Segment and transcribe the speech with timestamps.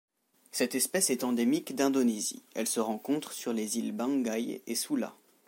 [0.51, 5.15] Cette espèce est endémique d'Indonésie, elle se rencontre sur les îles Banggai et Sula.